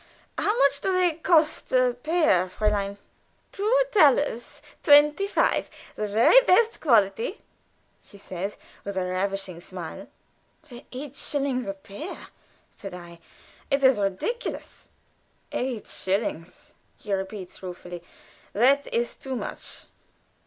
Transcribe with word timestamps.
How 0.35 0.57
much 0.57 0.81
do 0.81 0.91
they 0.91 1.11
cost 1.11 1.69
the 1.69 1.95
pair, 2.01 2.47
Fräulein?" 2.47 2.97
"Two 3.51 3.83
thalers 3.91 4.59
twenty 4.81 5.27
five; 5.27 5.69
the 5.95 6.07
very 6.07 6.41
best 6.47 6.81
quality," 6.81 7.39
she 8.01 8.17
says, 8.17 8.57
with 8.83 8.97
a 8.97 9.05
ravishing 9.05 9.61
smile. 9.61 10.07
"There! 10.67 10.81
eight 10.91 11.15
shillings 11.15 11.67
a 11.67 11.75
pair!" 11.75 12.29
say 12.71 12.89
I. 12.91 13.19
"It 13.69 13.83
is 13.83 13.99
ridiculous." 13.99 14.89
"Eight 15.51 15.85
shillings!" 15.85 16.73
he 16.97 17.13
repeats, 17.13 17.61
ruefully. 17.61 18.01
"That 18.53 18.91
is 18.91 19.15
too 19.15 19.35
much." 19.35 19.85